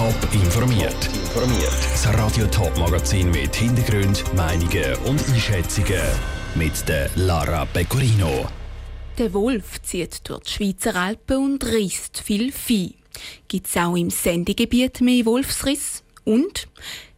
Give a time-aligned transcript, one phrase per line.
[0.00, 1.10] Top informiert.
[1.14, 1.76] Informiert.
[1.92, 6.00] Das Radio Top Magazin mit Hintergrund, Meinungen und Einschätzungen
[6.54, 8.48] mit der Lara Pecorino.
[9.18, 12.94] Der Wolf zieht durch die Schweizer Alpen und risst viel Vieh.
[13.46, 16.02] Gibt es auch im Sendegebiet mehr Wolfsriss?
[16.24, 16.66] Und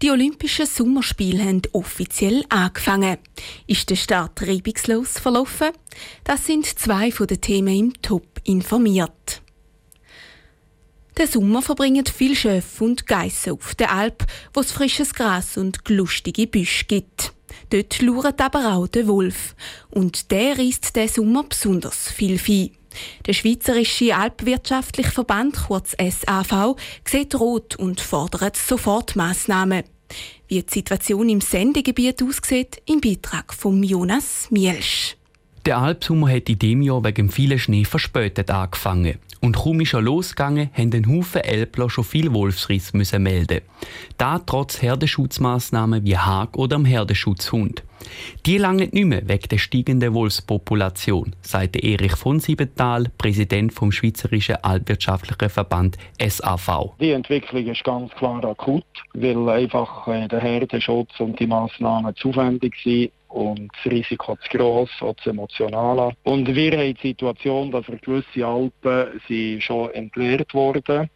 [0.00, 3.18] die Olympischen Sommerspiele haben offiziell angefangen.
[3.66, 5.70] Ist der Start reibungslos verlaufen?
[6.22, 9.42] Das sind zwei von den Themen im Top informiert.
[11.18, 15.80] Den Sommer verbringen viele Schöffe und Geissen auf der Alp, wo es frisches Gras und
[15.88, 17.32] lustige Büsche gibt.
[17.70, 19.56] Dort lauert aber auch der Wolf.
[19.90, 22.70] Und der reisst diesen Sommer besonders viel Vieh.
[23.26, 29.82] Der Schweizerische Alpwirtschaftliche Verband, kurz SAV, sieht rot und fordert Sofortmaßnahmen.
[30.46, 35.16] Wie die Situation im Sendegebiet aussieht, im Beitrag von Jonas Mielsch.
[35.66, 39.18] Der Alpsommer hat in diesem Jahr wegen vielen Schnee verspätet angefangen.
[39.40, 43.60] Und kaum ist er losgegangen, haben ein Haufen Elbler schon viel Wolfsriss müssen melden.
[44.16, 47.82] Da trotz Herdenschutzmaßnahmen wie Hag oder am Herdenschutzhund.
[48.46, 54.56] Die langen nicht mehr wegen der steigenden Wolfspopulation, sagte Erich von Siebenthal, Präsident vom Schweizerischen
[54.62, 56.94] Altwirtschaftlichen Verband SAV.
[57.00, 62.32] Die Entwicklung ist ganz klar akut, weil einfach äh, der Herdenschutz und die Maßnahmen zu
[62.38, 66.12] aufwendig sind und das Risiko zu gross, auch zu emotional.
[66.24, 71.08] Und wir haben die Situation, dass wir gewisse Alpen sind schon entleert wurden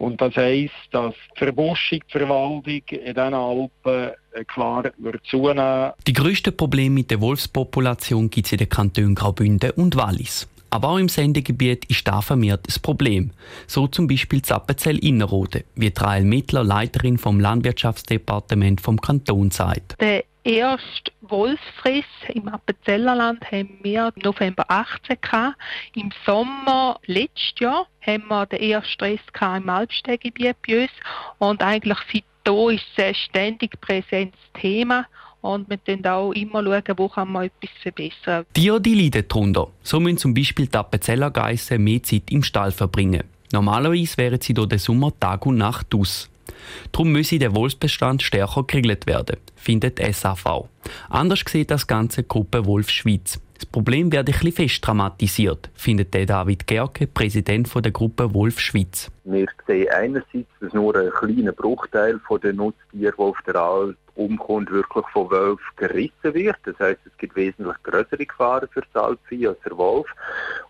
[0.00, 5.92] und das heisst, dass die Verbuschung, die Verwaldung in diesen Alpen äh, klar wird zunehmen.
[6.06, 10.48] Die grössten Probleme mit der Wolfspopulation gibt es in den Kantonen Graubünden und Wallis.
[10.70, 13.32] Aber auch im Sendegebiet ist da vermehrt ein Problem.
[13.66, 20.00] So zum Beispiel Zappenzell Innerrhoden, wie Trail Mittler, Leiterin vom Landwirtschaftsdepartement vom Kanton sagt.
[20.00, 25.56] Der erste Wolfsfriss im Appenzellerland haben wir im November 18 gehabt.
[25.94, 29.20] Im Sommer letztes Jahr haben wir den ersten Stress
[29.56, 30.90] im Alpsteingebiet bei uns
[31.38, 35.06] und eigentlich seitdem ist es ständig präsentes Thema
[35.40, 38.44] und wir schauen auch immer, schauen, wo kann man etwas verbessern.
[38.52, 39.68] Tiere die leiden darunter.
[39.82, 43.24] So müssen zum Beispiel die Appenzellergeissen mehr Zeit im Stall verbringen.
[43.52, 46.29] Normalerweise wären sie durch den Sommer Tag und Nacht aus.
[46.92, 50.68] Darum müsse der Wolfsbestand stärker geregelt werden, findet SAV.
[51.08, 53.40] Anders sieht das ganze Gruppe Wolf Schweiz.
[53.60, 59.10] Das Problem werde ein bisschen fest dramatisiert, findet David Gerke, Präsident der Gruppe Wolf Schweiz.
[59.24, 64.70] Wir sehen einerseits, dass nur ein kleiner Bruchteil der Nutztiere, die auf der Alp umkommt,
[64.70, 66.56] wirklich von Wolf gerissen wird.
[66.64, 70.08] Das heißt, es gibt wesentlich größere Gefahren für das Alpvieh als der Wolf.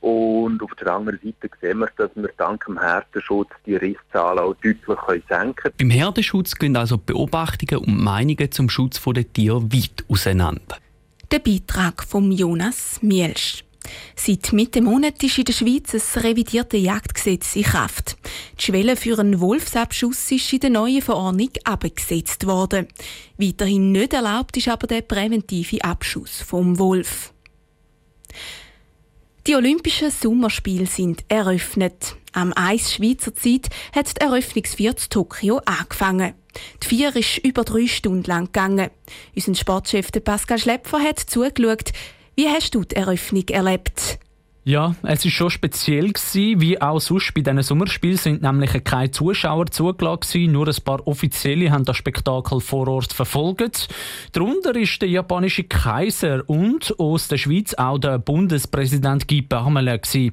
[0.00, 4.54] Und auf der anderen Seite sehen wir, dass wir dank dem Herdenschutz die Risszahl auch
[4.54, 5.74] deutlich senken können.
[5.78, 10.76] Beim Herdenschutz gehen also Beobachtungen und Meinungen zum Schutz der Tiere weit auseinander.
[11.30, 13.62] Der Beitrag von Jonas Mielsch.
[14.16, 18.16] Seit Mitte Monat ist in der Schweiz ein revidiertes Jagdgesetz in Kraft.
[18.58, 22.88] Die Schwelle für einen Wolfsabschuss ist in der neuen Verordnung abgesetzt worden.
[23.38, 27.32] Weiterhin nicht erlaubt ist aber der präventive Abschuss vom Wolf.
[29.46, 32.16] Die Olympischen Sommerspiele sind eröffnet.
[32.32, 36.34] Am Eis Schweizer Zeit hat die Eröffnungsfeier Tokio angefangen.
[36.82, 38.90] Die Vier ist über drei Stunden lang gegangen.
[39.34, 41.92] Unser Sportchef Pascal Schlepfer hat zugeschaut,
[42.36, 44.18] wie hast du die Eröffnung erlebt?
[44.62, 49.10] Ja, es ist schon speziell gewesen, wie auch sonst bei diesen Sommerspielen sind nämlich keine
[49.10, 53.88] Zuschauer zugelassen nur ein paar Offizielle haben das Spektakel vor Ort verfolgt.
[54.32, 60.32] Darunter ist der japanische Kaiser und aus der Schweiz auch der Bundespräsident Guy Parmelin gewesen.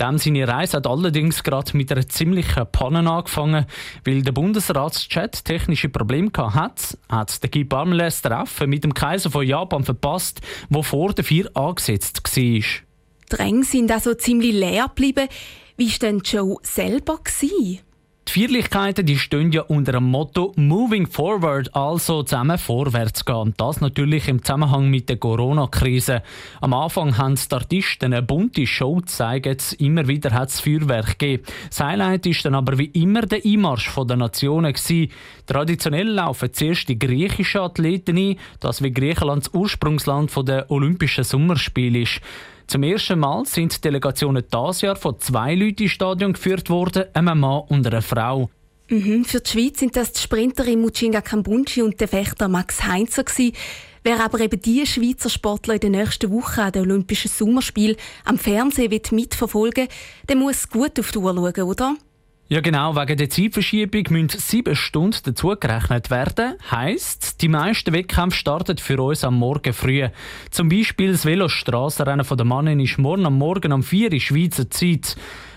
[0.00, 3.64] Dem seine Reise hat allerdings gerade mit einer ziemlichen Panne angefangen,
[4.04, 9.30] weil der Bundesratschat technische Probleme hat, hat der Guy Parmelin das Treffen mit dem Kaiser
[9.30, 12.87] von Japan verpasst, wo vor der vier angesetzt war.
[13.30, 15.28] Die Ränge sind also ziemlich leer geblieben.
[15.76, 17.18] Wie war denn die Show selber?
[17.22, 17.80] Gewesen?
[18.28, 23.54] Die Feierlichkeiten die stehen ja unter dem Motto Moving Forward, also zusammen vorwärts gehen.
[23.56, 26.22] Das natürlich im Zusammenhang mit der Corona-Krise.
[26.60, 31.44] Am Anfang haben die Artisten eine bunte Show gezeigt, immer wieder hat es Feuerwerk gegeben.
[31.70, 34.74] Das Highlight ist dann aber wie immer der Einmarsch der Nationen.
[34.74, 35.10] Gewesen.
[35.46, 42.00] Traditionell laufen zuerst die griechischen Athleten ein, das wie Griechenland das Ursprungsland der Olympischen Sommerspiele
[42.00, 42.20] ist.
[42.68, 47.40] Zum ersten Mal sind Delegationen dieses Jahr von zwei Leuten ins Stadion geführt worden, einem
[47.40, 48.50] Mann und einer Frau.
[48.90, 53.24] Mhm, für die Schweiz sind das die Sprinterin Muchinga Kambunchi und der Fechter Max Heinzer
[53.24, 53.56] gewesen.
[54.02, 58.36] Wer aber eben die Schweizer Sportler in der nächsten Woche an den Olympischen Sommerspielen am
[58.36, 59.88] Fernsehen mitverfolgen
[60.28, 61.96] der muss gut auf die Uhr schauen, oder?
[62.50, 66.54] Ja genau, wegen der Zeitverschiebung müssen sieben Stunden dazugerechnet werden.
[66.70, 70.08] Heißt, die meisten Wettkämpfe starten für uns am Morgen früh.
[70.50, 75.14] Zum Beispiel das Velostrassenrennen der Mannen ist morgen am Morgen um 4 Uhr Schweizer Zeit.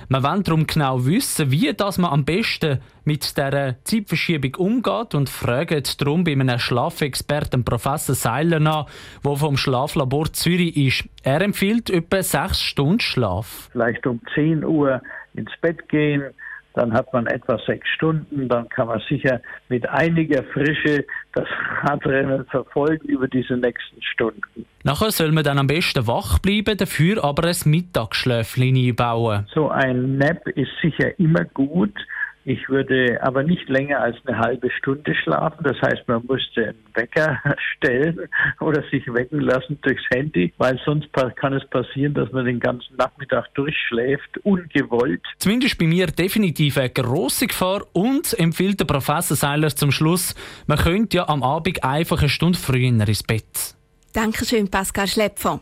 [0.10, 5.30] Wir wollen darum genau wissen, wie das man am besten mit dieser Zeitverschiebung umgeht und
[5.30, 8.88] fragen darum bei einem Schlafexperten Professor Seiler nach,
[9.24, 11.06] der vom Schlaflabor Zürich ist.
[11.24, 13.70] Er empfiehlt etwa sechs Stunden Schlaf.
[13.72, 15.02] Vielleicht um 10 Uhr
[15.34, 16.34] ins Bett gehen,
[16.74, 21.48] dann hat man etwa sechs Stunden, dann kann man sicher mit einiger Frische das
[21.84, 24.66] Radrennen verfolgen über diese nächsten Stunden.
[24.84, 29.48] Nachher soll man dann am besten wach bleiben, dafür aber ein Mittagsschläfchen einbauen.
[29.54, 31.94] So ein Nap ist sicher immer gut.
[32.44, 35.64] Ich würde aber nicht länger als eine halbe Stunde schlafen.
[35.64, 37.40] Das heißt, man müsste einen Wecker
[37.76, 38.20] stellen
[38.60, 42.96] oder sich wecken lassen durchs Handy, weil sonst kann es passieren, dass man den ganzen
[42.98, 45.22] Nachmittag durchschläft, ungewollt.
[45.38, 50.36] Zumindest bei mir definitiv eine grosse Gefahr und empfiehlt der Professor Seiler zum Schluss,
[50.66, 53.76] man könnte ja am Abend einfach eine Stunde früher ins Bett.
[54.14, 55.62] Dankeschön, Pascal Schlepfer.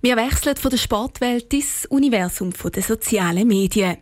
[0.00, 3.98] Wir wechseln von der Sportwelt ins Universum der sozialen Medien.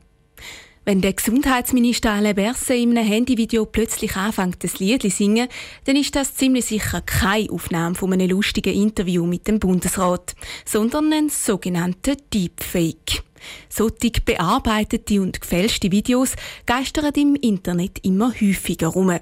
[0.89, 5.49] Wenn der Gesundheitsminister Alain Berset in einem Handyvideo plötzlich anfängt, das Lied zu singen,
[5.83, 11.13] dann ist das ziemlich sicher keine Aufnahme von einem lustigen Interview mit dem Bundesrat, sondern
[11.13, 13.25] ein sogenannter Deepfake.
[13.69, 16.37] Solche bearbeitete und gefälschte Videos
[16.67, 19.19] geistern im Internet immer häufiger rum.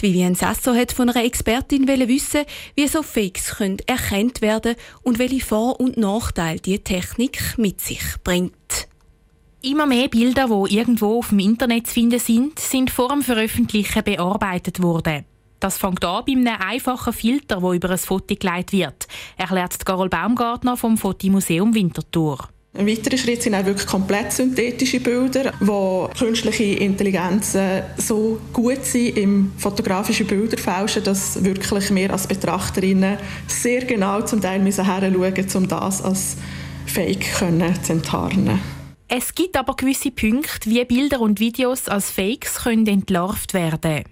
[0.00, 2.42] Die Vivian Sasso hat von einer Expertin wissen,
[2.74, 4.74] wie so Fakes können erkannt werden
[5.04, 8.55] und welche Vor- und Nachteile die Technik mit sich bringt.
[9.66, 14.04] Immer mehr Bilder, die irgendwo auf dem Internet zu finden sind, sind vor dem Veröffentlichen
[14.04, 15.24] bearbeitet worden.
[15.58, 20.08] Das fängt an bei einem einfachen Filter, wo über ein Foto gelegt wird, erklärt Carol
[20.08, 22.48] Baumgartner vom Fotomuseum Winterthur.
[22.74, 29.18] Ein weiterer Schritt sind auch wirklich komplett synthetische Bilder, wo künstliche Intelligenzen so gut sind
[29.18, 34.86] im fotografischen Bilderfälschen, dass wirklich wir als Betrachterinnen sehr genau zum Teil müssen
[35.56, 36.36] um das als
[36.86, 38.75] Fake können zu enttarnen.
[39.08, 44.02] Es gibt aber gewisse Punkte, wie Bilder und Videos als Fakes können entlarvt werden.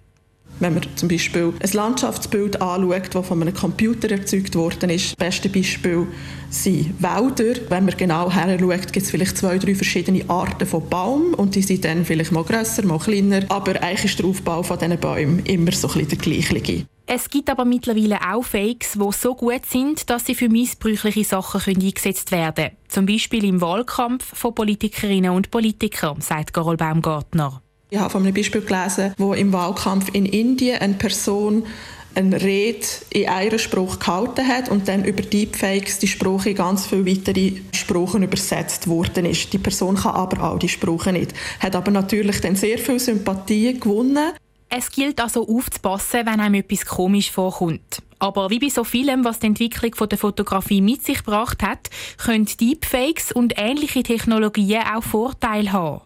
[0.61, 5.17] Wenn man zum Beispiel ein Landschaftsbild anschaut, das von einem Computer erzeugt worden ist, das
[5.17, 6.07] beste Beispiel
[6.49, 7.61] sind Wälder.
[7.69, 11.57] Wenn man genau her schaut, gibt es vielleicht zwei, drei verschiedene Arten von Baum und
[11.57, 13.43] die sind dann vielleicht mal grösser, mal kleiner.
[13.49, 16.87] Aber eigentlich ist der Aufbau von diesen Bäumen immer so ein bisschen der gleiche.
[17.07, 21.77] Es gibt aber mittlerweile auch Fakes, die so gut sind, dass sie für missbräuchliche Sachen
[21.77, 22.77] eingesetzt werden können.
[22.89, 27.61] Zum Beispiel im Wahlkampf von Politikerinnen und Politikern, sagt Carol Baumgartner.
[27.91, 31.67] Ich habe von einem Beispiel gelesen, wo im Wahlkampf in Indien eine Person
[32.15, 36.87] eine Rede in einem Spruch gehalten hat und dann über Deepfakes die Sprache in ganz
[36.87, 39.53] viele weitere Sprachen übersetzt worden ist.
[39.53, 41.35] Die Person kann aber all die Sprachen nicht.
[41.61, 44.33] Hat aber natürlich dann sehr viel Sympathie gewonnen.
[44.77, 48.03] Es gilt also aufzupassen, wenn einem etwas komisch vorkommt.
[48.19, 52.47] Aber wie bei so vielem, was die Entwicklung der Fotografie mit sich gebracht hat, können
[52.47, 56.01] Deepfakes und ähnliche Technologien auch Vorteile haben.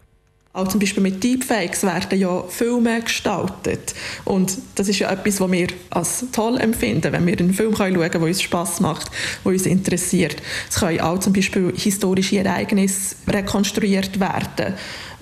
[0.51, 3.93] Auch zum Beispiel mit Deepfakes werden ja Filme gestaltet.
[4.25, 7.93] Und das ist ja etwas, was wir als toll empfinden, wenn wir einen Film schauen
[7.93, 9.11] können, der uns Spass macht,
[9.45, 10.37] der uns interessiert.
[10.67, 14.73] Es können auch zum Beispiel historische Ereignisse rekonstruiert werden,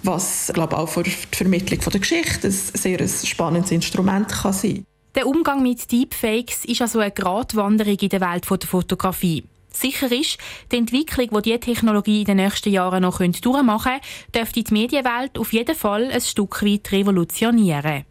[0.02, 5.28] was glaube auch für die Vermittlung der Geschichte ein sehr spannendes Instrument kann sein Der
[5.28, 9.44] Umgang mit Deepfakes ist also eine Gratwanderung in der Welt der Fotografie.
[9.80, 10.38] Sicher ist,
[10.72, 15.38] die Entwicklung, die diese Technologie in den nächsten Jahren noch durchmachen könnte, dürfte die Medienwelt
[15.38, 18.06] auf jeden Fall ein Stück weit revolutionieren.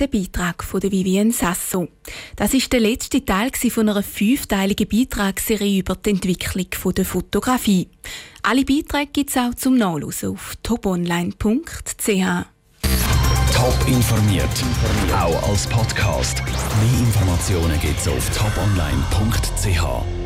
[0.00, 1.86] Der Beitrag von Vivienne Sasso.
[2.34, 7.88] Das ist der letzte Teil von einer fünfteiligen Beitragsserie über die Entwicklung der Fotografie.
[8.42, 12.06] Alle Beiträge gibt es auch zum Nachlesen auf toponline.ch.
[13.54, 14.64] Top informiert,
[15.14, 16.42] auch als Podcast.
[16.42, 20.21] Mehr Informationen gibt es auf toponline.ch.